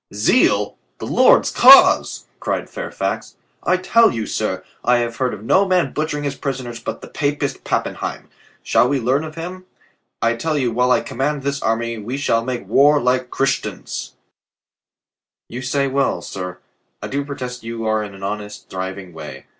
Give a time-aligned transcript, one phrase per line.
[0.15, 0.77] "Zeal!
[0.97, 3.35] The Lord's cause!" cried Fairfax.
[3.61, 7.07] "I tell you, sir, I have heard of no man butchering his prisoners but the
[7.07, 8.27] Papist Pappenheim.
[8.63, 9.65] Shall we learn of him?
[10.19, 14.15] I tell you while I command this army we shall make war like Christians."
[15.47, 15.91] Cromwell leaned his head on his hand.
[15.91, 16.57] "You say well, sir.
[17.03, 19.45] I do protest you are in an honest, thriving way.